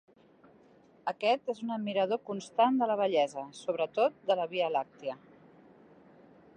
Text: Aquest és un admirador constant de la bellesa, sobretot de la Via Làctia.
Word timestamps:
Aquest 1.11 1.51
és 1.53 1.59
un 1.65 1.73
admirador 1.75 2.21
constant 2.31 2.81
de 2.81 2.89
la 2.93 2.97
bellesa, 3.03 3.45
sobretot 3.61 4.19
de 4.31 4.41
la 4.41 4.49
Via 4.57 4.75
Làctia. 4.79 5.19